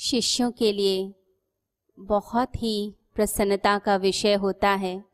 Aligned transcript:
शिष्यों 0.00 0.50
के 0.50 0.72
लिए 0.72 1.14
बहुत 1.98 2.54
ही 2.56 2.94
प्रसन्नता 3.14 3.78
का 3.78 3.96
विषय 3.96 4.34
होता 4.34 4.68
है। 4.68 5.04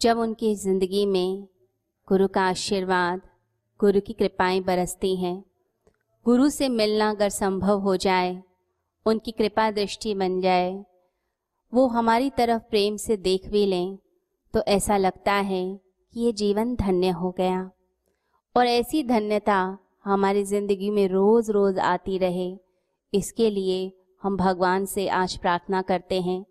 जब 0.00 0.18
उनकी 0.18 0.54
ज़िंदगी 0.54 1.04
में 1.06 1.46
गुरु 2.08 2.28
का 2.28 2.42
आशीर्वाद, 2.42 3.20
गुरु 3.80 4.00
की 4.00 4.12
कृपाएँ 4.12 4.60
बरसती 4.60 5.14
हैं, 5.16 5.44
गुरु 6.26 6.48
से 6.48 6.68
मिलना 6.68 7.10
अगर 7.10 7.28
संभव 7.28 7.80
हो 7.80 7.96
जाए, 7.96 8.42
उनकी 9.06 9.32
कृपा 9.32 9.70
दृष्टि 9.70 10.14
बन 10.14 10.40
जाए, 10.40 10.84
वो 11.72 11.86
हमारी 11.86 12.30
तरफ़ 12.30 12.62
प्रेम 12.62 12.96
से 12.96 13.16
देख 13.16 13.48
भी 13.48 13.66
लें 13.66 13.98
तो 14.54 14.62
ऐसा 14.68 14.96
लगता 14.96 15.32
है 15.32 15.64
कि 16.14 16.20
ये 16.20 16.32
जीवन 16.32 16.74
धन्य 16.76 17.08
हो 17.08 17.30
गया। 17.30 17.70
और 18.56 18.66
ऐसी 18.66 19.04
धन्यता 19.04 19.78
हमारी 20.04 20.44
ज़िंदगी 20.44 20.90
में 20.90 21.08
रोज़ 21.08 21.52
रोज़ 21.52 21.80
आती 21.80 22.18
रहे। 22.18 22.63
इसके 23.14 23.50
लिए 23.50 23.92
हम 24.22 24.36
भगवान 24.36 24.84
से 24.86 25.08
आज 25.08 25.36
प्रार्थना 25.36 25.82
करते 25.82 26.20
हैं 26.20 26.44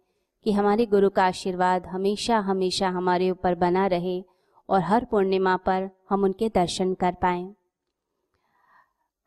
कि 0.45 0.51
हमारे 0.51 0.85
गुरु 0.85 1.09
का 1.09 1.23
आशीर्वाद 1.23 1.85
हमेशा 1.85 2.38
हमेशा 2.39 2.89
हमारे 2.89 3.29
ऊपर 3.31 3.55
बना 3.55 3.88
रहे 3.88 4.23
और 4.69 4.81
हर 4.81 5.05
पूर्णिमा 5.05 5.55
पर 5.57 5.89
हम 6.09 6.23
उनके 6.23 6.49
दर्शन 6.49 6.93
कर 6.93 7.13
पाएँ। 7.13 7.55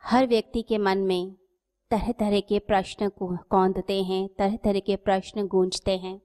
हर 0.02 0.26
व्यक्ति 0.26 0.62
के 0.62 0.78
मन 0.78 0.98
में 0.98 1.34
तरह 1.90 2.12
तरह 2.12 2.40
के 2.40 2.58
प्रश्न 2.58 3.08
कौंधते 3.18 4.02
हैं 4.02 4.28
तरह 4.28 4.56
तरह 4.56 4.80
के 4.80 4.96
प्रश्न 4.96 5.46
गूंजते 5.46 5.96
हैं। 5.96 6.20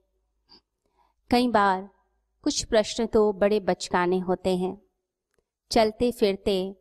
कई 1.30 1.48
बार 1.48 1.88
कुछ 2.42 2.64
प्रश्न 2.64 3.06
तो 3.06 3.32
बड़े 3.32 3.60
बचकाने 3.60 4.18
होते 4.18 4.56
हैं। 4.56 4.76
चलते 5.70 6.10
फिरते 6.10 6.76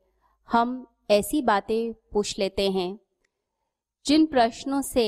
हम 0.50 0.86
ऐसी 1.12 1.42
बातें 1.42 1.94
पूछ 1.94 2.40
लेते 2.40 2.70
हैं 2.72 3.00
जिन 4.06 4.26
प्रश्नों 4.26 4.82
से 4.82 5.04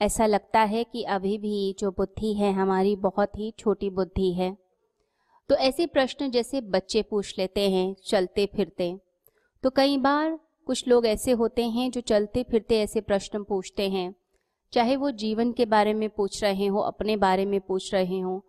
ऐसा 0.00 0.26
लगता 0.26 0.60
है 0.60 0.84
कि 0.84 1.02
अभी 1.04 1.36
भी 1.38 1.74
जो 1.78 1.90
बुद्धि 1.90 2.32
है 2.34 2.52
हमारी 2.52 2.96
बहुत 2.96 3.36
ही 3.38 3.50
छोटी 3.58 3.90
बुद्धि 3.90 4.32
है 4.32 4.56
तो 5.48 5.54
ऐसे 5.54 5.86
प्रश्न 5.86 6.30
जैसे 6.30 6.60
बच्चे 6.60 7.02
पूछ 7.02 7.38
लेते 7.38 7.68
हैं 7.70 7.94
चलते 8.06 8.46
फिरते। 8.46 8.94
तो 9.62 9.70
कई 9.70 9.96
बार 9.98 10.38
कुछ 10.66 10.88
लोग 10.88 11.06
ऐसे 11.06 11.32
होते 11.32 11.66
हैं 11.68 11.90
जो 11.90 12.00
चलते 12.00 12.42
फिरते 12.42 12.80
ऐसे 12.80 13.00
प्रश्न 13.00 13.42
पूछते 13.42 13.88
हैं, 13.90 14.14
चाहे 14.72 14.96
वो 14.96 15.10
जीवन 15.10 15.52
के 15.52 15.66
बारे 15.66 15.94
में 15.94 16.08
पूछ 16.10 16.42
रहे 16.42 16.66
हो, 16.66 16.78
अपने 16.78 17.16
बारे 17.16 17.44
में 17.46 17.60
पूछ 17.60 17.92
रहे 17.94 18.20
हो, 18.20 18.44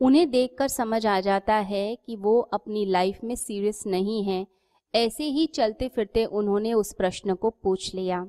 उन्हें 0.00 0.30
देखकर 0.30 0.68
समझ 0.68 1.06
आ 1.06 1.20
जाता 1.20 1.54
है 1.54 1.96
कि 1.96 2.16
वो 2.16 2.40
अपनी 2.40 2.84
लाइफ 2.86 3.18
में 3.24 3.34
सीरियस 3.34 3.82
नहीं 3.86 4.22
है। 4.24 4.46
ऐसे 4.94 5.24
ही 5.24 5.46
चलते 5.46 5.88
फिरते 5.88 6.24
उन्होंने 6.24 6.72
उस 6.72 6.92
प्रश्न 6.92 7.34
को 7.34 7.50
पूछ 7.50 7.94
लिया। 7.94 8.26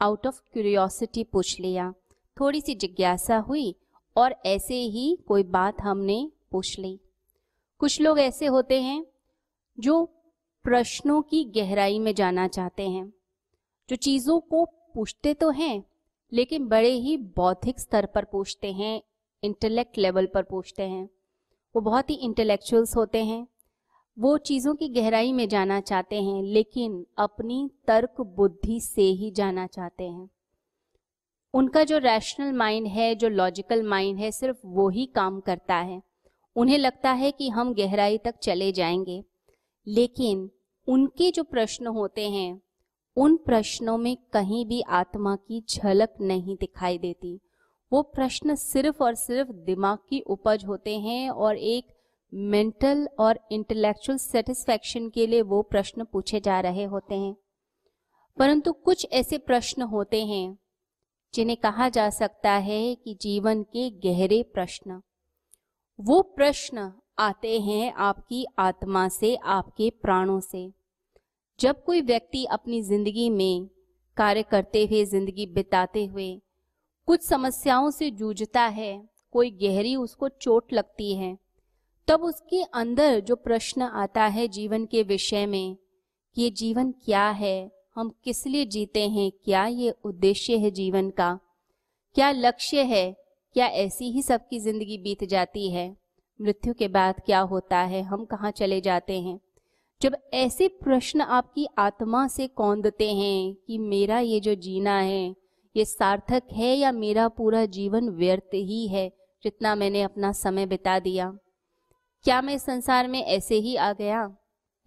आउट 0.00 0.26
ऑफ़ 0.26 0.40
क्यूरियोसिटी 0.52 1.24
पूछ 1.24 1.60
लिया। 1.60 1.94
थोड़ी 2.40 2.60
सी 2.60 2.74
जिज्ञासा 2.74 3.36
हुई 3.36 3.74
और 4.16 4.36
ऐसे 4.46 4.74
ही 4.74 5.18
कोई 5.28 5.42
बात 5.42 5.80
हमने 5.80 6.32
पूछ 6.50 6.78
ली। 6.78 7.00
कुछ 7.78 8.00
लोग 8.00 8.18
ऐसे 8.18 8.46
होते 8.46 8.82
हैं 8.82 9.06
जो 9.80 10.04
प्रश्नों 10.64 11.22
की 11.22 11.44
गहराई 11.44 11.98
में 11.98 12.14
जाना 12.14 12.48
चाहते 12.48 12.88
हैं। 12.88 13.12
जो 13.88 13.96
चीज़ों 13.96 14.40
को 14.40 14.64
पूछते 14.64 15.34
तो 15.34 15.50
हैं, 15.50 15.84
लेकिन 16.32 16.68
बड़े 16.68 16.90
ही 16.90 17.16
बौद्धिक 17.16 17.80
स्तर 17.80 18.06
पर 18.06 18.24
पूछते 18.24 18.72
हैं 18.72 19.02
इंटेलेक्ट 19.42 19.98
लेवल 19.98 20.26
पर 20.26 20.42
पूछते 20.42 20.82
हैं। 20.82 21.10
वो 21.76 21.80
बहुत 21.80 22.10
ही 22.10 22.14
इंटेलेक्चुअल्स 22.14 22.96
होते 22.96 23.24
हैं। 23.24 23.46
वो 24.18 24.38
चीज़ों 24.38 24.74
की 24.74 24.88
गहराई 24.88 25.32
में 25.32 25.48
जाना 25.48 25.80
चाहते 25.80 26.22
हैं, 26.22 26.42
लेकिन 26.42 27.06
अपनी 27.18 27.70
तर्क 27.86 28.20
बुद्धि 28.20 28.80
से 28.80 29.02
ही 29.02 29.30
जाना 29.30 29.66
चाहते 29.66 30.04
हैं। 30.04 30.30
उनका 31.54 31.84
जो 31.84 31.98
रैशनल 31.98 32.52
माइंड 32.52 32.86
है, 32.86 33.14
जो 33.14 33.28
लॉजिकल 33.28 33.82
माइंड 33.82 34.18
है, 34.18 34.30
सिर्फ़ 34.30 34.58
वो 34.64 34.88
ही 34.88 35.06
काम 35.06 35.40
करता 35.40 35.74
है। 35.74 36.02
उन्हें 36.56 36.78
लगता 36.78 37.12
है 37.12 37.30
कि 37.30 37.48
हम 37.48 37.74
गहराई 37.74 38.18
तक 38.18 38.34
चले 38.36 38.72
जाएँगे। 38.72 39.24
लेकिन 39.86 40.50
उनके 40.88 41.30
जो 41.30 41.44
प्रश्न 41.44 41.86
होते 41.86 42.30
हैं, 42.30 42.62
उन 43.16 43.36
प्रश्नों 43.36 43.98
में 43.98 44.16
कहीं 44.32 44.66
भी 44.66 44.80
आत्मा 44.80 45.36
की 45.36 45.64
झलक 45.70 46.14
नहीं 46.20 46.56
दिखाई 46.56 46.98
देती। 46.98 47.40
वो 47.92 48.02
प्रश्न 48.02 48.54
सिर्फ़ 48.54 49.02
और 49.02 49.14
सिर्फ़ 49.14 49.52
दिमाग 49.52 49.98
की 50.08 50.20
उपज 50.20 50.64
होते 50.64 50.98
हैं 50.98 51.30
और 51.30 51.56
एक 51.56 51.93
मेंटल 52.32 53.08
और 53.18 53.38
इंटेलेक्चुअल 53.52 54.18
सेटिस्फैक्शन 54.18 55.08
के 55.08 55.26
लिए 55.26 55.42
वो 55.42 55.60
प्रश्न 55.62 56.04
पूछे 56.04 56.40
जा 56.40 56.60
रहे 56.60 56.84
होते 56.84 57.14
हैं। 57.14 57.34
परंतु 58.38 58.72
कुछ 58.72 59.06
ऐसे 59.12 59.38
प्रश्न 59.38 59.82
होते 59.82 60.24
हैं, 60.24 60.58
जिन्हें 61.34 61.56
कहा 61.56 61.88
जा 61.88 62.08
सकता 62.10 62.52
है 62.52 62.94
कि 62.94 63.14
जीवन 63.14 63.62
के 63.62 63.88
गहरे 64.00 64.42
प्रश्न। 64.54 65.00
वो 65.98 66.20
प्रश्न 66.36 66.92
आते 67.18 67.60
हैं 67.60 67.92
आपकी 67.92 68.44
आत्मा 68.58 69.08
से, 69.08 69.34
आपके 69.36 69.90
प्राणों 70.02 70.40
से। 70.40 70.70
जब 71.58 71.84
कोई 71.84 72.00
व्यक्ति 72.00 72.44
अपनी 72.44 72.82
ज़िंदगी 72.82 73.28
में 73.30 73.68
कार्य 74.16 74.42
करते 74.42 74.84
हुए 74.84 75.04
ज़िंदगी 75.04 75.46
बिताते 75.46 76.04
हुए 76.04 76.30
कुछ 77.08 77.22
समस्याओं 77.22 77.90
से 77.90 78.10
जूझता 78.10 78.62
है, 78.62 79.08
कोई 79.32 79.50
गहरी 79.62 79.96
उसको 79.96 80.28
चोट 80.28 80.72
लगती 80.72 81.14
है 81.14 81.36
तब 82.08 82.22
उसके 82.22 82.62
अंदर 82.62 83.20
जो 83.20 83.36
प्रश्न 83.36 83.82
आता 83.82 84.24
है 84.24 84.48
जीवन 84.48 84.86
के 84.86 85.02
विषय 85.02 85.46
में, 85.46 85.76
कि 86.36 86.42
ये 86.42 86.50
जीवन 86.50 86.90
क्या 87.04 87.28
है, 87.28 87.70
हम 87.94 88.14
किस 88.24 88.46
लिए 88.46 88.64
जीते 88.64 89.08
हैं, 89.08 89.32
क्या 89.44 89.66
ये 89.66 89.94
उद्देश्य 90.04 90.56
है 90.56 90.70
जीवन 90.70 91.10
का, 91.10 91.38
क्या 92.14 92.30
लक्ष्य 92.30 92.82
है, 92.82 93.16
क्या 93.52 93.66
ऐसी 93.66 94.10
ही 94.10 94.22
सबकी 94.22 94.60
ज़िंदगी 94.60 94.98
बीत 94.98 95.24
जाती 95.24 95.70
है, 95.70 95.96
मृत्यु 96.40 96.74
के 96.74 96.88
बाद 96.88 97.20
क्या 97.26 97.40
होता 97.40 97.78
है, 97.78 98.02
हम 98.02 98.24
कहाँ 98.24 98.50
चले 98.50 98.80
जाते 98.80 99.20
हैं। 99.20 99.40
जब 100.02 100.16
ऐसे 100.34 100.68
प्रश्न 100.68 101.20
आपकी 101.20 101.66
आत्मा 101.78 102.26
से 102.26 102.46
कौंदते 102.46 103.12
हैं 103.12 103.54
कि 103.66 103.78
मेरा 103.78 104.18
ये 104.18 104.40
जो 104.40 104.54
जीना 104.54 104.98
है, 104.98 105.36
ये 105.76 105.84
सार्थक 105.84 106.42
है 106.52 106.74
या 106.76 106.92
मेरा 106.92 107.28
पूरा 107.28 107.64
जीवन 107.66 108.08
व्यर्थ 108.08 108.54
ही 108.54 108.88
है, 108.88 109.12
जितना 109.44 109.74
मैंने 109.74 110.02
अपना 110.02 110.32
समय 110.32 110.66
बिता 110.66 110.98
दिया। 110.98 111.38
क्या 112.24 112.42
मैं 112.42 112.58
संसार 112.58 113.08
में 113.08 113.24
ऐसे 113.24 113.54
ही 113.54 113.76
आ 113.76 113.92
गया? 113.92 114.36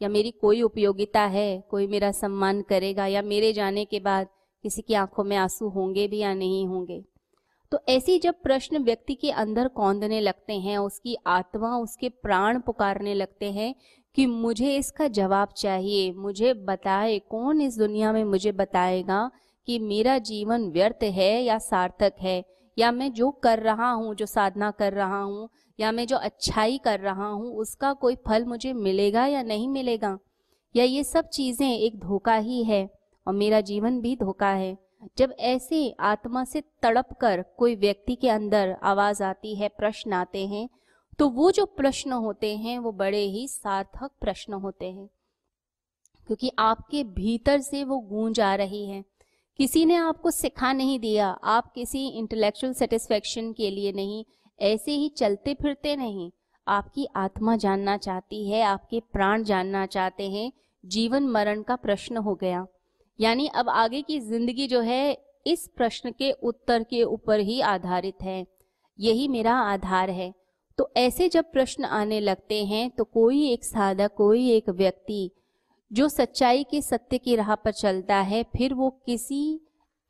या 0.01 0.09
मेरी 0.09 0.31
कोई 0.31 0.61
उपयोगिता 0.61 1.21
है? 1.21 1.63
कोई 1.71 1.87
मेरा 1.87 2.11
सम्मान 2.11 2.61
करेगा? 2.61 3.05
या 3.05 3.21
मेरे 3.21 3.53
जाने 3.53 3.85
के 3.85 3.99
बाद 3.99 4.27
किसी 4.63 4.81
की 4.81 4.93
आँखों 4.93 5.23
में 5.23 5.37
आँसू 5.37 5.69
होंगे 5.69 6.07
भी 6.07 6.17
या 6.17 6.33
नहीं 6.33 6.67
होंगे? 6.67 7.03
तो 7.71 7.79
ऐसी 7.89 8.19
जब 8.19 8.35
प्रश्न 8.43 8.77
व्यक्ति 8.77 9.15
के 9.15 9.31
अंदर 9.31 9.67
कौंदने 9.67 10.21
लगते 10.21 10.53
हैं, 10.53 10.77
उसकी 10.77 11.17
आत्मा, 11.27 11.77
उसके 11.77 12.09
प्राण 12.09 12.59
पुकारने 12.59 13.13
लगते 13.13 13.51
हैं 13.51 13.75
कि 14.15 14.25
मुझे 14.25 14.75
इसका 14.75 15.07
जवाब 15.07 15.47
चाहिए, 15.57 16.13
मुझे 16.13 16.53
बताए, 16.53 17.19
कौन 17.19 17.61
इस 17.61 17.77
दुनिया 17.77 18.13
में 18.13 18.23
मुझे 18.23 18.51
बताएगा 18.51 19.31
कि 19.65 19.79
मेरा 19.79 20.17
जीवन 20.17 20.69
व्यर्थ 20.69 21.03
है 21.03 21.43
या 21.43 21.57
सार्थक 21.57 22.13
है? 22.19 22.45
या 22.77 22.91
मैं 22.91 23.13
जो 23.13 23.31
कर 23.31 23.59
रहा 23.59 23.91
हूँ, 23.91 24.15
जो 24.15 24.25
साधना 24.25 24.71
कर 24.71 24.93
रहा 24.93 25.21
हूँ 25.21 25.49
या 25.79 25.91
मैं 25.91 26.07
जो 26.07 26.17
अच्छाई 26.17 26.77
कर 26.77 26.99
रहा 26.99 27.27
हूँ, 27.27 27.53
उसका 27.53 27.93
कोई 27.93 28.15
फल 28.15 28.45
मुझे 28.45 28.73
मिलेगा 28.73 29.25
या 29.25 29.43
नहीं 29.43 29.67
मिलेगा? 29.67 30.17
या 30.75 30.83
ये 30.83 31.03
सब 31.03 31.29
चीज़ें 31.29 31.69
एक 31.69 31.99
धोखा 31.99 32.35
ही 32.35 32.63
है 32.63 32.89
और 33.27 33.33
मेरा 33.33 33.61
जीवन 33.61 33.99
भी 34.01 34.15
धोखा 34.15 34.49
है? 34.49 34.77
जब 35.17 35.33
ऐसे 35.39 35.95
आत्मा 35.99 36.43
से 36.43 36.61
तड़प 36.81 37.13
कर 37.21 37.43
कोई 37.57 37.75
व्यक्ति 37.75 38.15
के 38.15 38.29
अंदर 38.29 38.77
आवाज़ 38.83 39.23
आती 39.23 39.55
है, 39.55 39.67
प्रश्न 39.69 40.13
आते 40.13 40.47
हैं 40.47 40.69
तो 41.19 41.27
वो 41.29 41.51
जो 41.51 41.65
प्रश्न 41.65 42.11
होते 42.11 42.55
हैं, 42.57 42.77
वो 42.79 42.91
बड़े 42.91 43.21
ही 43.21 43.47
सार्थक 43.47 44.11
प्रश्न 44.21 44.53
होते 44.53 44.85
हैं। 44.85 45.09
क्योंकि 46.27 46.51
आपके 46.59 47.03
भीतर 47.03 47.59
से 47.61 47.83
वो 47.83 47.99
गूंज 47.99 48.39
आ 48.39 48.53
रही 48.55 48.85
है। 48.89 49.03
किसी 49.59 49.85
ने 49.85 49.95
आपको 49.95 50.31
सिखा 50.31 50.73
नहीं 50.73 50.99
दिया, 50.99 51.27
आप 51.27 51.71
किसी 51.73 52.07
इंटेलेक्चुअल 52.09 52.73
सेटिस्फेक्शन 52.73 53.51
के 53.53 53.71
लिए 53.71 53.91
नहीं 53.91 54.23
ऐसे 54.59 54.91
ही 54.91 55.09
चलते 55.09 55.53
फिरते 55.53 55.95
नहीं। 55.95 56.31
आपकी 56.67 57.07
आत्मा 57.15 57.55
जानना 57.55 57.97
चाहती 57.97 58.49
है, 58.49 58.61
आपके 58.61 58.99
प्राण 59.13 59.43
जानना 59.43 59.85
चाहते 59.85 60.29
हैं। 60.29 60.51
जीवन 60.83 61.23
मरण 61.23 61.61
का 61.61 61.75
प्रश्न 61.75 62.17
हो 62.17 62.35
गया। 62.35 62.65
यानी 63.19 63.47
अब 63.47 63.69
आगे 63.69 64.01
की 64.01 64.19
ज़िंदगी 64.19 64.67
जो 64.67 64.81
है, 64.81 65.17
इस 65.47 65.67
प्रश्न 65.67 66.11
के 66.11 66.31
उत्तर 66.31 66.83
के 66.83 67.03
ऊपर 67.03 67.39
ही 67.39 67.59
आधारित 67.61 68.21
है। 68.21 68.45
यही 68.99 69.27
मेरा 69.27 69.53
आधार 69.53 70.09
है। 70.09 70.33
तो 70.77 70.89
ऐसे 70.97 71.29
जब 71.29 71.51
प्रश्न 71.51 71.85
आने 71.85 72.19
लगते 72.19 72.63
हैं 72.65 72.89
तो 72.89 73.03
कोई 73.03 73.49
एक 73.51 73.63
साधक, 73.63 74.11
कोई 74.15 74.49
एक 74.51 74.69
व्यक्ति, 74.69 75.31
जो 75.91 76.07
सच्चाई 76.09 76.63
के 76.63 76.81
सत्य 76.81 77.17
की 77.17 77.35
राह 77.35 77.53
पर 77.55 77.71
चलता 77.71 78.15
है, 78.15 78.43
फिर 78.57 78.73
वो 78.73 78.89
किसी 79.05 79.59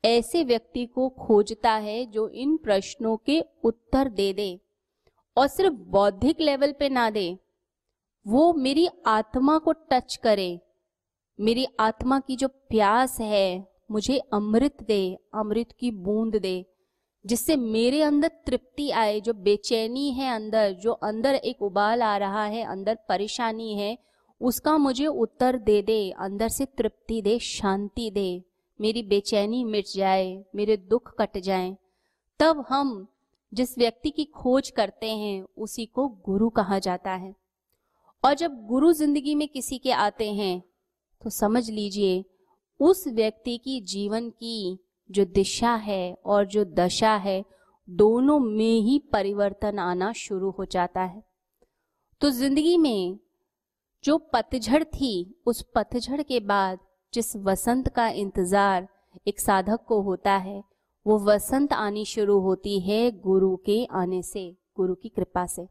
ऐसे 0.04 0.44
व्यक्ति 0.44 0.86
को 0.86 1.08
खोजता 1.08 1.72
है 1.72 2.06
जो 2.06 2.28
इन 2.28 2.56
प्रश्नों 2.56 3.16
के 3.16 3.44
उत्तर 3.64 4.08
दे 4.08 4.32
दे 4.32 4.60
और 5.36 5.46
सिर्फ़ 5.46 5.74
बौद्धिक 5.74 6.40
लेवल 6.40 6.72
पे 6.72 6.88
ना 6.88 7.10
दे। 7.10 7.38
वो 8.26 8.52
मेरी 8.52 8.88
आत्मा 9.06 9.58
को 9.58 9.72
टच 9.72 10.16
करे। 10.16 10.60
मेरी 11.40 11.66
आत्मा 11.80 12.20
की 12.20 12.36
जो 12.36 12.48
प्यास 12.48 13.20
है, 13.20 13.68
मुझे 13.90 14.18
अमृत 14.18 14.82
दे, 14.82 15.18
अमृत 15.34 15.72
की 15.80 15.90
बूंद 15.90 16.36
दे, 16.36 16.66
जिससे 17.26 17.56
मेरे 17.56 18.02
अंदर 18.02 18.28
तृप्ति 18.28 18.90
आए, 18.90 19.20
जो 19.20 19.32
बेचैनी 19.32 20.10
है 20.10 20.34
अंदर, 20.34 20.72
जो 20.72 20.92
अंदर 20.92 21.34
एक 21.34 21.62
उबाल 21.62 22.02
आ 22.02 22.16
रहा 22.16 22.44
है, 22.44 22.64
अंदर 22.64 22.98
परेशानी 23.08 23.74
है, 23.74 23.98
उसका 24.40 24.78
मुझे 24.78 25.06
उत्तर 25.06 25.56
दे 25.56 25.82
दे, 25.82 26.10
अंदर 26.10 26.48
से 26.48 26.64
तृप्ति 26.64 27.22
दे, 27.22 27.38
शांति 27.38 28.10
दे। 28.10 28.44
मेरी 28.80 29.02
बेचैनी 29.02 29.62
मिट 29.64 29.86
जाए, 29.88 30.44
मेरे 30.54 30.76
दुख 30.76 31.14
कट 31.20 31.38
जाए, 31.38 31.76
तब 32.40 32.64
हम 32.68 33.06
जिस 33.52 33.76
व्यक्ति 33.78 34.10
की 34.10 34.24
खोज 34.26 34.70
करते 34.70 35.10
हैं, 35.10 35.42
उसी 35.56 35.86
को 35.86 36.08
गुरु 36.24 36.48
कहा 36.50 36.78
जाता 36.78 37.12
है। 37.12 37.34
और 38.24 38.34
जब 38.34 38.56
गुरु 38.66 38.92
ज़िंदगी 38.92 39.34
में 39.34 39.46
किसी 39.48 39.78
के 39.78 39.92
आते 39.92 40.32
हैं 40.32 40.62
तो 41.22 41.30
समझ 41.30 41.68
लीजिए, 41.70 42.24
उस 42.80 43.06
व्यक्ति 43.08 43.56
की 43.58 43.80
जीवन 43.82 44.28
की 44.30 44.78
जो 45.10 45.24
दिशा 45.24 45.74
है 45.76 46.14
और 46.26 46.46
जो 46.46 46.64
दशा 46.66 47.14
है, 47.16 47.44
दोनों 47.88 48.38
में 48.40 48.80
ही 48.80 48.98
परिवर्तन 49.12 49.78
आना 49.78 50.12
शुरू 50.14 50.50
हो 50.50 50.64
जाता 50.64 51.02
है। 51.02 51.22
तो 52.20 52.30
ज़िंदगी 52.30 52.76
में 52.78 53.18
जो 54.04 54.18
पतझड़ 54.32 54.82
थी, 54.84 55.42
उस 55.46 55.64
पतझड़ 55.74 56.22
के 56.22 56.40
बाद 56.40 56.78
जिस 57.14 57.36
वसंत 57.36 57.88
का 57.88 58.08
इंतज़ार 58.08 58.88
एक 59.28 59.40
साधक 59.40 59.84
को 59.86 60.00
होता 60.02 60.32
है, 60.32 60.62
वो 61.06 61.18
वसंत 61.20 61.72
आनी 61.72 62.04
शुरू 62.04 62.38
होती 62.40 62.78
है 62.80 63.10
गुरु 63.20 63.56
के 63.56 63.84
आने 63.92 64.22
से, 64.22 64.50
गुरु 64.76 64.94
की 64.94 65.08
कृपा 65.08 65.46
से। 65.46 65.66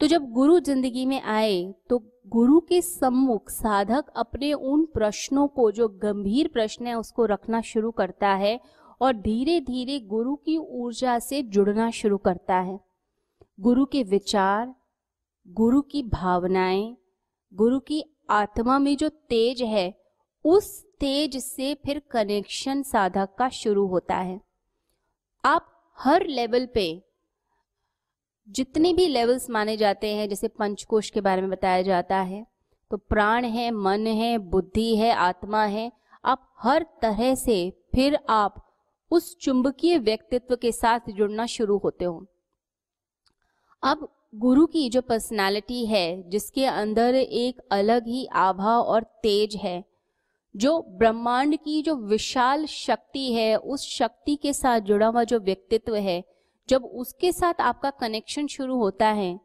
तो 0.00 0.06
जब 0.06 0.30
गुरु 0.32 0.58
ज़िंदगी 0.60 1.04
में 1.06 1.20
आए 1.22 1.74
तो 1.90 1.98
गुरु 2.28 2.60
के 2.60 2.80
सम्मुख 2.82 3.50
साधक 3.50 4.04
अपने 4.16 4.52
उन 4.52 4.84
प्रश्नों 4.84 5.46
को, 5.48 5.70
जो 5.70 5.88
गंभीर 5.88 6.48
प्रश्न 6.48 6.86
है, 6.86 6.94
उसको 6.94 7.24
रखना 7.24 7.60
शुरू 7.62 7.90
करता 7.90 8.28
है 8.28 8.58
और 9.00 9.12
धीरे 9.14 9.60
धीरे 9.60 9.98
गुरु 10.00 10.34
की 10.36 10.56
ऊर्जा 10.56 11.18
से 11.18 11.42
जुड़ना 11.42 11.90
शुरू 11.90 12.16
करता 12.18 12.56
है। 12.56 12.78
गुरु 13.60 13.84
के 13.84 14.02
विचार, 14.02 14.74
गुरु 15.48 15.80
की 15.82 16.02
भावनाएँ, 16.04 16.96
गुरु 17.52 17.78
की 17.80 18.02
आत्मा 18.30 18.78
में 18.78 18.96
जो 18.96 19.08
तेज 19.08 19.62
है 19.62 19.92
उस 20.44 20.82
तेज 21.00 21.36
से 21.36 21.74
फिर 21.84 22.02
कनेक्शन 22.10 22.82
साधक 22.82 23.34
का 23.38 23.48
शुरू 23.48 23.86
होता 23.86 24.16
है। 24.16 24.40
आप 25.44 25.70
हर 25.98 26.26
लेवल 26.26 26.66
पे 26.66 27.02
जितने 28.48 28.92
भी 28.92 29.06
लेवल्स 29.06 29.48
माने 29.50 29.76
जाते 29.76 30.14
हैं, 30.14 30.28
जैसे 30.28 30.48
पंचकोश 30.48 31.10
के 31.10 31.20
बारे 31.20 31.42
में 31.42 31.50
बताया 31.50 31.82
जाता 31.82 32.16
है 32.16 32.46
तो 32.90 32.96
प्राण 32.96 33.44
है, 33.44 33.70
मन 33.70 34.06
है, 34.06 34.36
बुद्धि 34.38 34.96
है, 34.96 35.12
आत्मा 35.12 35.64
है, 35.64 35.90
आप 36.24 36.54
हर 36.58 36.86
तरह 37.02 37.34
से 37.34 37.70
फिर 37.94 38.18
आप 38.28 38.60
उस 39.10 39.36
चुंबकीय 39.38 39.98
व्यक्तित्व 39.98 40.56
के 40.56 40.72
साथ 40.72 41.10
जुड़ना 41.10 41.46
शुरू 41.46 41.78
होते 41.78 42.04
हो। 42.04 42.26
अब 43.82 44.08
गुरु 44.34 44.66
की 44.66 44.88
जो 44.90 45.00
पर्सनालिटी 45.00 45.84
है, 45.86 46.30
जिसके 46.30 46.64
अंदर 46.66 47.14
एक 47.14 47.60
अलग 47.70 48.06
ही 48.06 48.26
आभा 48.26 48.76
और 48.76 49.02
तेज 49.22 49.56
है 49.56 49.82
जो 50.54 50.78
ब्रह्मांड 50.98 51.56
की 51.56 51.80
जो 51.82 51.94
विशाल 52.08 52.64
शक्ति 52.66 53.32
है, 53.32 53.56
उस 53.56 53.86
शक्ति 53.88 54.36
के 54.36 54.52
साथ 54.52 54.80
जुड़ा 54.80 55.06
हुआ 55.06 55.24
जो 55.24 55.38
व्यक्तित्व 55.40 55.94
है, 55.96 56.22
जब 56.68 56.84
उसके 56.84 57.32
साथ 57.32 57.60
आपका 57.60 57.90
कनेक्शन 57.92 58.46
शुरू 58.48 58.76
होता 58.76 59.08
है 59.08 59.38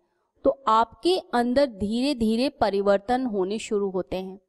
तो 0.45 0.50
आपके 0.67 1.17
अंदर 1.33 1.65
धीरे 1.69 2.13
धीरे 2.15 2.50
परिवर्तन 2.61 3.25
होने 3.25 3.57
शुरू 3.59 3.89
होते 3.89 4.15
हैं। 4.15 4.39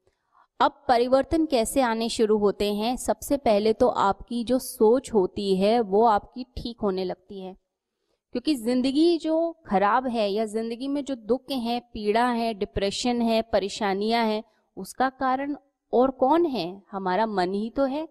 अब 0.60 0.72
परिवर्तन 0.88 1.46
कैसे 1.46 1.80
आने 1.82 2.08
शुरू 2.08 2.36
होते 2.38 2.72
हैं, 2.74 2.96
सबसे 2.96 3.36
पहले 3.36 3.72
तो 3.72 3.88
आपकी 3.88 4.42
जो 4.44 4.58
सोच 4.58 5.12
होती 5.12 5.54
है, 5.56 5.80
वो 5.80 6.04
आपकी 6.06 6.44
ठीक 6.56 6.80
होने 6.82 7.04
लगती 7.04 7.40
है। 7.40 7.54
क्योंकि 8.34 8.54
ज़िंदगी 8.54 9.18
जो 9.18 9.50
खराब 9.66 10.06
है, 10.06 10.30
या 10.30 10.44
ज़िंदगी 10.46 10.88
में 10.88 11.02
जो 11.04 11.14
दुख 11.16 11.50
है, 11.50 11.78
पीड़ा 11.94 12.26
है 12.26 12.52
डिप्रेशन 12.54 13.22
है, 13.22 13.40
परेशानियाँ 13.42 14.24
हैं, 14.26 14.42
उसका 14.76 15.08
कारण 15.10 15.56
और 15.92 16.10
कौन 16.10 16.46
है? 16.46 16.82
हमारा 16.90 17.26
मन 17.26 17.52
ही 17.52 17.70
तो 17.70 17.84
है। 17.84 18.08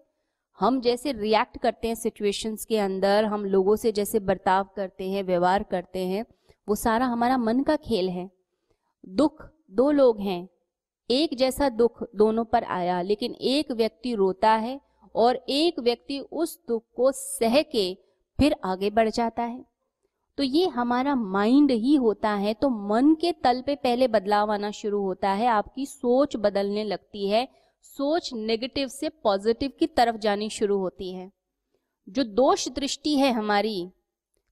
हम 0.60 0.80
जैसे 0.80 1.12
रिएक्ट 1.12 1.58
करते 1.58 1.88
हैं 1.88 1.94
सिचुएशंस 1.94 2.64
के 2.64 2.78
अंदर, 2.78 3.24
हम 3.24 3.44
लोगों 3.44 3.76
से 3.76 3.92
जैसे 3.92 4.20
बर्ताव 4.20 4.68
करते 4.76 5.10
हैं, 5.10 5.22
व्यवहार 5.22 5.62
करते 5.62 5.98
हैं, 5.98 6.24
वो 6.68 6.74
सारा 6.74 7.06
हमारा 7.06 7.38
मन 7.38 7.62
का 7.62 7.76
खेल 7.76 8.08
है। 8.08 8.30
दुख, 9.08 9.48
दो 9.70 9.90
लोग 9.90 10.20
हैं। 10.20 10.48
एक 11.10 11.36
जैसा 11.36 11.68
दुख 11.68 12.04
दोनों 12.16 12.44
पर 12.44 12.64
आया, 12.64 13.02
लेकिन 13.02 13.32
एक 13.32 13.72
व्यक्ति 13.72 14.14
रोता 14.14 14.50
है 14.50 14.80
और 15.14 15.36
एक 15.48 15.80
व्यक्ति 15.80 16.18
उस 16.32 16.60
दुख 16.68 16.82
को 16.96 17.12
सह 17.12 17.62
के 17.62 17.94
फिर 18.40 18.56
आगे 18.64 18.90
बढ़ 18.90 19.08
जाता 19.08 19.42
है। 19.42 19.64
तो 20.36 20.42
ये 20.42 20.66
हमारा 20.66 21.14
माइंड 21.14 21.70
ही 21.70 21.94
होता 21.94 22.30
है। 22.30 22.54
तो 22.54 22.68
मन 22.68 23.14
के 23.14 23.32
तल 23.32 23.62
पे 23.66 23.74
पहले 23.74 24.08
बदलाव 24.08 24.52
आना 24.52 24.70
शुरू 24.70 25.02
होता 25.02 25.30
है। 25.30 25.46
आपकी 25.46 25.86
सोच 25.86 26.36
बदलने 26.36 26.84
लगती 26.84 27.28
है। 27.28 27.48
सोच 27.82 28.32
नेगेटिव 28.34 28.88
से 28.88 29.08
पॉजिटिव 29.08 29.72
की 29.78 29.86
तरफ़ 29.86 30.16
जानी 30.16 30.50
शुरू 30.50 30.78
होती 30.78 31.12
है। 31.12 31.32
जो 32.08 32.24
दोष 32.24 32.68
दृष्टि 32.68 33.16
है 33.16 33.32
हमारी, 33.32 33.90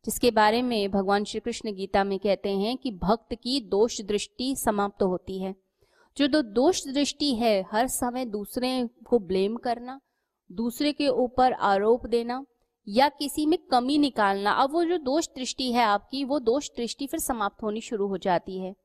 जिसके 0.04 0.30
बारे 0.30 0.62
में 0.62 0.90
भगवान 0.90 1.24
श्री 1.24 1.40
कृष्ण 1.40 1.72
गीता 1.72 2.04
में 2.04 2.18
कहते 2.18 2.48
हैं 2.48 2.76
कि 2.76 2.90
भक्त 2.90 3.34
की 3.34 3.60
दोष 3.60 4.00
दृष्टि 4.00 4.56
समाप्त 4.56 4.96
तो 5.00 5.08
होती 5.08 5.42
है। 5.42 5.54
जो 6.16 6.28
दो 6.28 6.42
दोष 6.42 6.88
दृष्टि 6.88 7.34
है, 7.34 7.64
हर 7.72 7.86
समय 7.86 8.24
दूसरे 8.24 8.88
को 9.06 9.18
ब्लेम 9.18 9.56
करना, 9.56 10.00
दूसरे 10.52 10.92
के 10.92 11.08
ऊपर 11.08 11.52
आरोप 11.52 12.06
देना 12.06 12.46
या 12.88 13.08
किसी 13.08 13.46
में 13.46 13.58
कमी 13.58 13.98
निकालना, 13.98 14.50
अब 14.50 14.72
वो 14.72 14.84
जो 14.84 14.98
दोष 14.98 15.28
दृष्टि 15.28 15.72
है 15.72 15.84
आपकी, 15.84 16.24
वो 16.24 16.38
दोष 16.38 16.70
दृष्टि 16.70 17.06
फिर 17.06 17.20
समाप्त 17.20 17.62
होनी 17.62 17.80
शुरू 17.80 18.06
हो 18.06 18.18
जाती 18.18 18.58
है। 18.58 18.76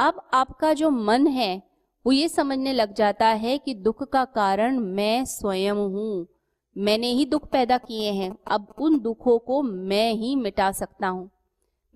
अब 0.00 0.30
आपका 0.34 0.72
जो 0.72 0.90
मन 0.90 1.26
है 1.26 1.67
वो 2.08 2.12
ये 2.12 2.28
समझने 2.28 2.72
लग 2.72 2.94
जाता 2.94 3.26
है 3.26 3.58
कि 3.58 3.74
दुख 3.74 4.10
का 4.10 4.24
कारण 4.24 4.78
मैं 4.78 5.24
स्वयं 5.24 5.72
हूँ। 5.72 6.26
मैंने 6.78 7.06
ही 7.06 7.24
दुख 7.24 7.50
पैदा 7.50 7.78
किए 7.78 8.10
हैं। 8.10 8.38
अब 8.46 8.74
उन 8.78 9.00
दुखों 9.00 9.38
को 9.38 9.62
मैं 9.62 10.12
ही 10.12 10.36
मिटा 10.36 10.72
सकता 10.72 11.08
हूँ। 11.08 11.30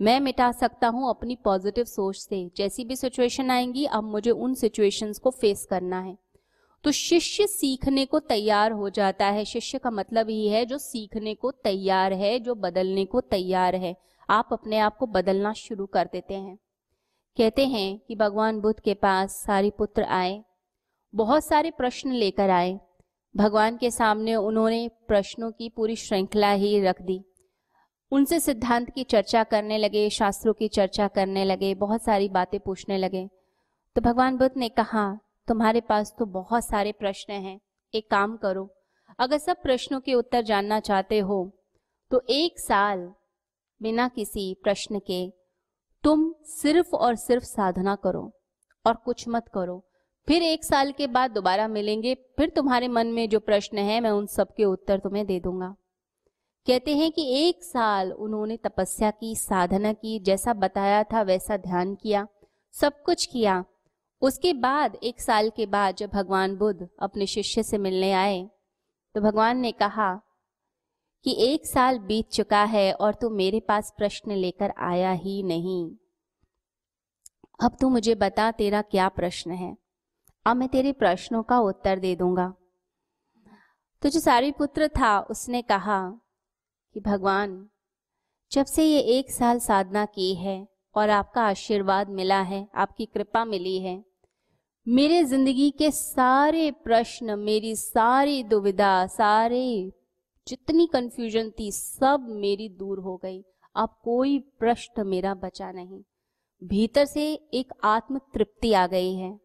मैं 0.02 0.20
मिटा 0.20 0.52
सकता 0.52 0.88
हूँ 0.88 1.10
अपनी 1.10 1.36
पॉजिटिव 1.36 1.84
सोच 1.84 2.16
से। 2.16 2.50
जैसी 2.56 2.84
भी 2.84 2.96
सिचुएशन 2.96 3.50
आएँगी, 3.50 3.84
अब 3.84 4.04
मुझे 4.04 4.30
उन 4.30 4.54
सिचुएशंस 4.54 5.18
को 5.18 5.30
फेस 5.30 5.66
करना 5.70 6.00
है। 6.00 6.18
तो 6.84 6.90
शिष्य 6.90 7.46
सीखने 7.46 8.06
को 8.06 8.18
तैयार 8.18 8.72
हो 8.72 8.90
जाता 8.90 9.26
है। 9.26 9.44
शिष्य 9.44 9.78
का 9.78 9.90
मतलब 9.90 10.28
ही 10.28 10.48
है 10.48 10.66
जो 10.66 10.78
सीखने 10.78 11.34
को 11.34 11.50
तैयार 11.50 12.12
है, 12.12 12.40
जो 12.40 12.54
बदलने 12.54 13.04
को 13.04 13.20
तैयार 13.20 13.74
है। 13.74 13.96
आप 14.30 14.48
अपने 14.52 14.78
आप 14.78 14.96
को 14.96 15.06
बदलना 15.06 15.52
शुरू 15.52 15.86
कर 15.86 16.08
देते 16.12 16.34
हैं। 16.34 16.58
कहते 17.36 17.66
हैं 17.66 17.98
कि 17.98 18.14
भगवान 18.14 18.60
बुद्ध 18.60 18.78
के 18.80 18.94
पास 18.94 19.34
सारी 19.46 19.70
पुत्र 19.70 20.02
आए, 20.02 20.42
बहुत 21.14 21.44
सारे 21.44 21.70
प्रश्न 21.70 22.12
लेकर 22.12 22.50
आए। 22.50 22.78
भगवान 23.34 23.76
के 23.76 23.90
सामने 23.90 24.34
उन्होंने 24.36 24.88
प्रश्नों 25.08 25.50
की 25.50 25.68
पूरी 25.68 25.96
श्रृंखला 25.96 26.50
ही 26.52 26.80
रख 26.80 27.00
दी। 27.02 27.20
उनसे 28.12 28.40
सिद्धांत 28.40 28.90
की 28.90 29.04
चर्चा 29.04 29.44
करने 29.44 29.78
लगे, 29.78 30.08
शास्त्रों 30.10 30.54
की 30.54 30.68
चर्चा 30.68 31.08
करने 31.08 31.44
लगे, 31.44 31.74
बहुत 31.74 32.04
सारी 32.04 32.28
बातें 32.28 32.58
पूछने 32.60 32.98
लगे। 32.98 33.26
तो 33.96 34.00
भगवान 34.00 34.36
बुद्ध 34.36 34.52
ने 34.56 34.68
कहा, 34.68 35.10
तुम्हारे 35.48 35.80
पास 35.80 36.14
तो 36.18 36.26
बहुत 36.26 36.64
सारे 36.64 36.92
प्रश्न 36.92 37.32
हैं। 37.32 37.58
एक 37.94 38.10
काम 38.10 38.36
करो, 38.36 38.70
अगर 39.18 39.38
सब 39.38 39.62
प्रश्नों 39.62 40.00
के 40.00 40.14
उत्तर 40.14 40.42
जानना 40.42 40.80
चाहते 40.80 41.18
हो 41.20 41.44
तो 42.10 42.22
एक 42.30 42.58
साल 42.60 43.12
बिना 43.80 44.08
किसी 44.08 44.54
प्रश्न 44.62 45.00
के 45.06 45.26
तुम 46.04 46.34
सिर्फ़ 46.44 46.94
और 46.96 47.14
सिर्फ़ 47.16 47.44
साधना 47.44 47.94
करो 47.94 48.32
और 48.86 48.94
कुछ 48.94 49.24
मत 49.28 49.48
करो। 49.54 49.84
फिर 50.28 50.42
एक 50.42 50.64
साल 50.64 50.92
के 50.92 51.06
बाद 51.06 51.30
दोबारा 51.30 51.68
मिलेंगे, 51.68 52.14
फिर 52.14 52.48
तुम्हारे 52.48 52.88
मन 52.88 53.06
में 53.06 53.28
जो 53.28 53.40
प्रश्न 53.40 53.78
है, 53.78 54.00
मैं 54.00 54.10
उन 54.10 54.26
सब 54.26 54.54
के 54.56 54.64
उत्तर 54.64 54.98
तुम्हें 54.98 55.26
दे 55.26 55.38
दूँगा। 55.40 55.74
कहते 56.66 56.96
हैं 56.96 57.10
कि 57.12 57.26
एक 57.38 57.64
साल 57.64 58.12
उन्होंने 58.12 58.56
तपस्या 58.56 59.10
की, 59.10 59.34
साधना 59.36 59.92
की, 59.92 60.18
जैसा 60.18 60.52
बताया 60.54 61.02
था 61.02 61.22
वैसा 61.22 61.56
ध्यान 61.56 61.94
किया, 61.94 62.26
सब 62.74 63.02
कुछ 63.02 63.26
किया। 63.26 63.64
उसके 64.22 64.52
बाद, 64.52 64.96
एक 65.02 65.20
साल 65.20 65.50
के 65.50 65.66
बाद 65.66 65.96
जब 65.96 66.10
भगवान 66.10 66.56
बुद्ध 66.56 66.88
अपने 67.02 67.26
शिष्य 67.26 67.62
से 67.62 67.78
मिलने 67.78 68.12
आए 68.12 68.48
तो 69.14 69.20
भगवान 69.20 69.58
ने 69.58 69.72
कहा 69.72 70.20
कि 71.24 71.36
एक 71.38 71.66
साल 71.66 71.98
बीत 71.98 72.30
चुका 72.30 72.64
है 72.64 72.92
और 72.92 73.14
तू 73.14 73.30
मेरे 73.30 73.60
पास 73.60 73.94
प्रश्न 73.98 74.32
लेकर 74.32 74.72
आया 74.78 75.12
ही 75.12 75.42
नहीं। 75.42 75.90
अब 77.64 77.76
तू 77.80 77.88
मुझे 77.88 78.14
बता 78.14 78.50
तेरा 78.50 78.82
क्या 78.82 79.08
प्रश्न 79.08 79.50
है। 79.50 79.76
अब 80.46 80.56
मैं 80.56 80.68
तेरे 80.68 80.92
प्रश्नों 80.92 81.42
का 81.42 81.58
उत्तर 81.58 81.98
दे 81.98 82.16
दूँगा। 82.16 82.54
तो 84.02 84.08
जो 84.08 84.20
सारी 84.20 84.50
पुत्र 84.50 84.88
था, 84.88 85.20
उसने 85.20 85.62
कहा, 85.62 86.10
कि 86.94 87.00
भगवान, 87.00 87.68
जब 88.52 88.66
से 88.66 88.84
ये 88.84 89.00
एक 89.00 89.30
साल 89.30 89.58
साधना 89.58 90.04
की 90.04 90.34
है 90.34 90.68
और 90.94 91.10
आपका 91.10 91.42
आशीर्वाद 91.42 92.08
मिला 92.08 92.40
है, 92.40 92.68
आपकी 92.74 93.06
कृपा 93.06 93.44
मिली 93.44 93.78
है, 93.78 94.04
मेरे 94.88 95.24
ज़िंदगी 95.24 95.70
के 95.70 95.90
सारे 95.90 96.70
प्रश्न, 96.70 97.38
मेरी 97.38 97.76
सारी 97.76 98.42
दुविधा, 98.42 99.06
सारे 99.06 99.92
जितनी 100.48 100.86
कंफ्यूजन 100.86 101.50
थी, 101.58 101.72
सब 101.72 102.26
मेरी 102.28 102.68
दूर 102.68 102.98
हो 102.98 103.16
गई। 103.16 103.44
अब 103.74 103.88
कोई 104.04 104.38
प्रश्न 104.38 105.06
मेरा 105.06 105.34
बचा 105.34 105.72
नहीं। 105.72 106.02
भीतर 106.64 107.04
से 107.04 107.32
एक 107.32 107.72
आत्म 107.84 108.18
तृप्ति 108.18 108.72
आ 108.72 108.86
गई 108.86 109.14
है। 109.14 109.40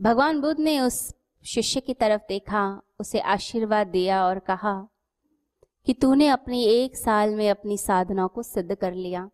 भगवान 0.00 0.40
बुद्ध 0.40 0.60
ने 0.60 0.80
उस 0.80 1.14
शिष्य 1.44 1.80
की 1.80 1.94
तरफ़ 1.94 2.22
देखा, 2.28 2.82
उसे 3.00 3.20
आशीर्वाद 3.20 3.86
दिया 3.86 4.26
और 4.26 4.38
कहा 4.38 4.88
कि 5.86 5.94
तूने 5.94 6.28
अपनी 6.28 6.64
एक 6.64 6.96
साल 6.96 7.34
में 7.34 7.50
अपनी 7.50 7.78
साधना 7.78 8.26
को 8.26 8.42
सिद्ध 8.42 8.74
कर 8.74 8.94
लिया। 8.94 9.30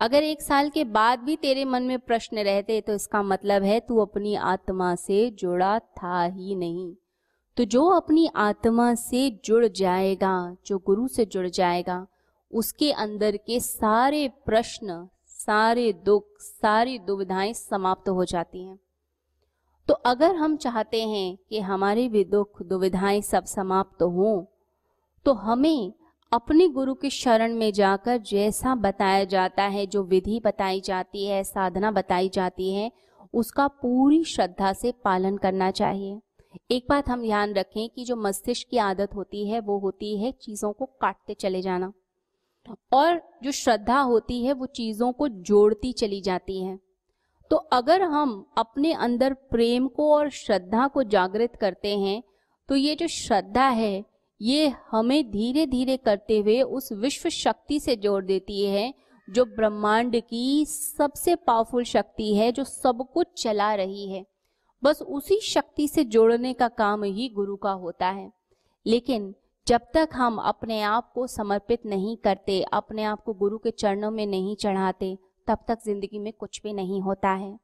अगर 0.00 0.22
एक 0.22 0.42
साल 0.42 0.70
के 0.70 0.84
बाद 0.84 1.18
भी 1.18 1.36
तेरे 1.36 1.64
मन 1.64 1.82
में 1.82 1.98
प्रश्न 1.98 2.38
रहते 2.38 2.80
तो 2.80 2.94
इसका 2.94 3.22
मतलब 3.22 3.62
है 3.62 3.80
तू 3.80 3.98
अपनी 3.98 4.34
आत्मा 4.34 4.94
से 4.94 5.30
जुड़ा 5.30 5.78
था 5.78 6.22
ही 6.22 6.54
नहीं। 6.54 6.94
तो 7.56 7.64
जो 7.64 7.86
अपनी 7.86 8.28
आत्मा 8.36 8.94
से 8.94 9.40
जुड़ 9.44 9.66
जाएगा, 9.66 10.56
जो 10.66 10.78
गुरु 10.78 11.08
से 11.08 11.24
जुड़ 11.24 11.48
जाएगा, 11.48 12.06
उसके 12.52 12.92
अंदर 12.92 13.36
के 13.36 13.60
सारे 13.60 14.28
प्रश्न, 14.46 15.08
सारे 15.26 15.92
दुख, 15.92 16.26
सारी 16.40 16.98
दुविधाएँ 16.98 17.52
समाप्त 17.52 18.08
हो 18.08 18.24
जाती 18.24 18.64
हैं। 18.64 18.78
तो 19.88 19.94
अगर 19.94 20.34
हम 20.34 20.56
चाहते 20.56 21.02
हैं 21.04 21.38
कि 21.48 21.60
हमारे 21.60 22.08
भी 22.08 22.24
दुख, 22.24 22.62
दुविधाएँ 22.62 23.20
सब 23.20 23.44
समाप्त 23.44 24.02
हों 24.02 24.44
तो 25.24 25.32
हमें 25.32 25.92
अपने 26.32 26.68
गुरु 26.68 26.94
के 26.94 27.10
शरण 27.10 27.54
में 27.54 27.72
जाकर 27.72 28.16
जैसा 28.16 28.74
बताया 28.74 29.24
जाता 29.24 29.62
है, 29.62 29.86
जो 29.86 30.02
विधि 30.02 30.40
बताई 30.44 30.80
जाती 30.80 31.26
है, 31.26 31.44
साधना 31.44 31.90
बताई 31.90 32.28
जाती 32.28 32.72
है, 32.74 32.92
उसका 33.34 33.68
पूरी 33.68 34.24
श्रद्धा 34.24 34.72
से 34.72 34.92
पालन 34.92 35.36
करना 35.36 35.70
चाहिए। 35.70 36.20
एक 36.70 36.86
बात 36.88 37.08
हम 37.08 37.22
ध्यान 37.22 37.52
रखें 37.54 37.88
कि 37.88 38.04
जो 38.04 38.16
मस्तिष्क 38.16 38.68
की 38.70 38.76
आदत 38.78 39.14
होती 39.14 39.46
है, 39.48 39.60
वो 39.60 39.78
होती 39.78 40.16
है 40.18 40.30
चीज़ों 40.32 40.72
को 40.72 40.86
काटते 41.00 41.34
चले 41.34 41.60
जाना। 41.62 41.92
और 42.92 43.20
जो 43.42 43.50
श्रद्धा 43.50 44.00
होती 44.00 44.42
है, 44.44 44.52
वो 44.52 44.66
चीज़ों 44.66 45.12
को 45.12 45.28
जोड़ती 45.28 45.92
चली 45.92 46.20
जाती 46.20 46.62
है। 46.64 46.78
तो 47.50 47.56
अगर 47.56 48.02
हम 48.02 48.44
अपने 48.58 48.92
अंदर 48.92 49.34
प्रेम 49.50 49.86
को 49.88 50.12
और 50.14 50.30
श्रद्धा 50.30 50.86
को 50.88 51.02
जागृत 51.04 51.56
करते 51.56 51.96
हैं 51.98 52.22
तो 52.68 52.76
ये 52.76 52.94
जो 52.94 53.06
श्रद्धा 53.06 53.68
है, 53.68 54.04
ये 54.40 54.72
हमें 54.90 55.30
धीरे 55.30 55.66
धीरे 55.66 55.96
करते 55.96 56.38
हुए 56.38 56.60
उस 56.62 56.92
विश्व 56.92 57.28
शक्ति 57.28 57.78
से 57.80 57.96
जोड़ 57.96 58.24
देती 58.24 58.64
है, 58.64 58.92
जो 59.28 59.44
ब्रह्मांड 59.46 60.20
की 60.20 60.64
सबसे 60.66 61.34
पावरफुल 61.36 61.84
शक्ति 61.84 62.34
है, 62.34 62.52
जो 62.52 62.64
सब 62.64 63.06
कुछ 63.14 63.42
चला 63.42 63.74
रही 63.74 64.08
है। 64.12 64.24
बस 64.82 65.02
उसी 65.02 65.38
शक्ति 65.42 65.86
से 65.88 66.04
जोड़ने 66.06 66.52
का 66.52 66.68
काम 66.70 67.02
ही 67.04 67.28
गुरु 67.28 67.56
का 67.56 67.72
होता 67.72 68.08
है। 68.08 68.30
लेकिन 68.86 69.34
जब 69.66 69.80
तक 69.94 70.08
हम 70.14 70.36
अपने 70.38 70.80
आप 70.82 71.10
को 71.14 71.26
समर्पित 71.26 71.86
नहीं 71.86 72.16
करते, 72.16 72.62
अपने 72.62 73.02
आप 73.04 73.22
को 73.22 73.32
गुरु 73.34 73.58
के 73.58 73.70
चरणों 73.72 74.10
में 74.10 74.26
नहीं 74.26 74.56
चढ़ाते, 74.56 75.16
तब 75.48 75.58
तक 75.68 75.78
ज़िंदगी 75.84 76.18
में 76.18 76.32
कुछ 76.32 76.60
भी 76.62 76.72
नहीं 76.72 77.00
होता 77.02 77.30
है। 77.30 77.58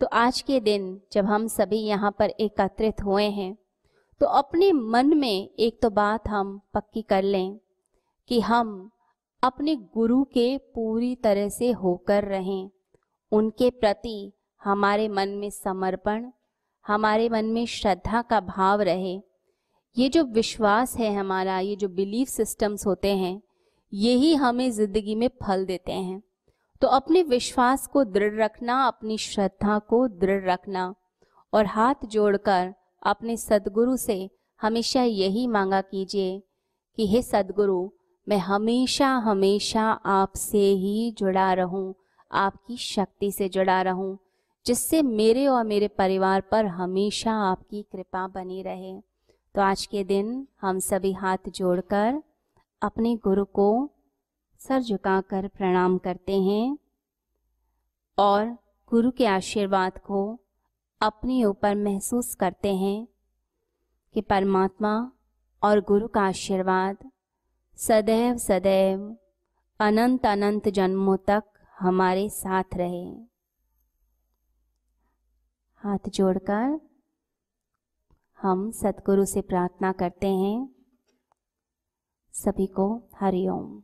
तो 0.00 0.06
आज 0.14 0.40
के 0.40 0.60
दिन 0.60 1.00
जब 1.12 1.26
हम 1.26 1.46
सभी 1.48 1.78
यहाँ 1.78 2.10
पर 2.18 2.30
एकत्रित 2.30 3.02
हुए 3.02 3.28
हैं 3.30 3.56
तो 4.20 4.26
अपने 4.28 4.70
मन 4.72 5.16
में 5.16 5.48
एक 5.50 5.80
तो 5.82 5.90
बात 5.90 6.28
हम 6.28 6.60
पक्की 6.74 7.02
कर 7.02 7.22
लें 7.22 7.58
कि 8.30 8.40
हम 8.40 8.90
अपने 9.42 9.74
गुरु 9.94 10.22
के 10.24 10.56
पूरी 10.74 11.14
तरह 11.16 11.48
से 11.48 11.70
होकर 11.72 12.24
रहें, 12.24 12.70
उनके 13.32 13.70
प्रति 13.72 14.32
हमारे 14.62 15.08
मन 15.08 15.28
में 15.30 15.48
समर्पण 15.52 16.30
हमारे 16.86 17.28
मन 17.28 17.44
में 17.44 17.64
श्रद्धा 17.66 18.22
का 18.22 18.40
भाव 18.40 18.80
रहे। 18.80 19.14
ये 19.96 20.08
जो 20.08 20.22
विश्वास 20.24 20.96
है 20.96 21.14
हमारा, 21.14 21.58
ये 21.58 21.76
जो 21.76 21.88
बिलीफ 21.88 22.28
सिस्टम्स 22.28 22.86
होते 22.86 23.16
हैं 23.16 23.40
यही 23.92 24.34
हमें 24.34 24.70
ज़िंदगी 24.70 25.14
में 25.14 25.28
फल 25.42 25.64
देते 25.64 25.92
हैं। 25.92 26.22
तो 26.82 26.88
अपने 26.88 27.22
विश्वास 27.22 27.86
को 27.86 28.04
दृढ़ 28.04 28.34
रखना, 28.34 28.82
अपनी 28.82 29.18
श्रद्धा 29.18 29.78
को 29.78 30.06
दृढ़ 30.08 30.44
रखना 30.44 30.94
और 31.52 31.66
हाथ 31.66 32.06
जोड़कर 32.06 32.72
अपने 33.02 33.36
सदगुरु 33.36 33.96
से 33.96 34.28
हमेशा 34.60 35.02
यही 35.02 35.46
मांगा 35.46 35.80
कीजिए 35.80 36.42
कि 36.98 37.06
हे 37.06 37.22
सदगुरु, 37.22 37.88
मैं 38.26 38.38
हमेशा 38.38 39.08
हमेशा 39.16 39.82
आपसे 40.06 40.58
ही 40.58 41.10
जुड़ा 41.18 41.52
रहूँ, 41.52 41.94
आपकी 42.30 42.76
शक्ति 42.76 43.30
से 43.32 43.48
जुड़ा 43.48 43.80
रहूँ। 43.82 44.18
जिससे 44.66 45.02
मेरे 45.02 45.46
और 45.46 45.64
मेरे 45.64 45.88
परिवार 45.88 46.40
पर 46.40 46.66
हमेशा 46.66 47.32
आपकी 47.32 47.82
कृपा 47.82 48.28
बनी 48.28 48.62
रहे। 48.62 49.00
तो 49.54 49.60
आज 49.60 49.86
के 49.86 50.04
दिन 50.04 50.48
हम 50.60 50.78
सभी 50.78 51.12
हाथ 51.12 51.38
जोड़कर 51.48 52.22
अपने 52.82 53.16
गुरु 53.16 53.44
को 53.44 53.90
सर 54.58 54.80
झुकाकर 54.80 55.48
प्रणाम 55.48 55.98
करते 55.98 56.40
हैं 56.40 56.78
और 58.18 58.46
गुरु 58.90 59.10
के 59.10 59.26
आशीर्वाद 59.26 59.98
को 59.98 60.38
अपने 61.00 61.44
ऊपर 61.44 61.74
महसूस 61.74 62.34
करते 62.34 62.74
हैं 62.74 63.08
कि 64.14 64.20
परमात्मा 64.20 65.12
और 65.62 65.80
गुरु 65.80 66.08
का 66.08 66.22
आशीर्वाद 66.22 66.96
सदैव 67.76 68.36
सदैव 68.36 69.16
अनंत 69.80 70.26
अनंत 70.26 70.68
जन्मों 70.68 71.16
तक 71.16 71.44
हमारे 71.80 72.28
साथ 72.28 72.64
रहे। 72.74 73.33
हाथ 75.84 76.08
जोड़कर 76.08 76.80
हम 78.42 78.70
सतगुरु 78.70 79.24
से 79.24 79.40
प्रार्थना 79.40 79.92
करते 79.92 80.26
हैं। 80.26 80.74
सभी 82.32 82.66
को 82.66 83.08
हरिओम 83.20 83.82